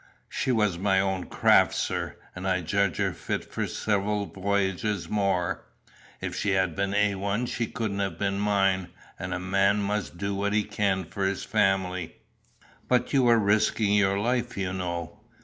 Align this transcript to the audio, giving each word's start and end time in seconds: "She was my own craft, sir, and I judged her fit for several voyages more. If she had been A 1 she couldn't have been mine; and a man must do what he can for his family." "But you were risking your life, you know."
"She 0.29 0.51
was 0.51 0.79
my 0.79 0.99
own 0.99 1.25
craft, 1.25 1.75
sir, 1.75 2.15
and 2.35 2.47
I 2.47 2.61
judged 2.61 2.97
her 2.97 3.13
fit 3.13 3.45
for 3.45 3.67
several 3.67 4.25
voyages 4.25 5.07
more. 5.07 5.63
If 6.19 6.35
she 6.35 6.53
had 6.53 6.75
been 6.75 6.95
A 6.95 7.13
1 7.13 7.45
she 7.45 7.67
couldn't 7.67 7.99
have 7.99 8.17
been 8.17 8.39
mine; 8.39 8.87
and 9.19 9.31
a 9.31 9.37
man 9.39 9.79
must 9.83 10.17
do 10.17 10.33
what 10.33 10.53
he 10.53 10.63
can 10.63 11.03
for 11.05 11.23
his 11.23 11.43
family." 11.43 12.15
"But 12.87 13.13
you 13.13 13.21
were 13.21 13.37
risking 13.37 13.93
your 13.93 14.17
life, 14.17 14.57
you 14.57 14.73
know." 14.73 15.19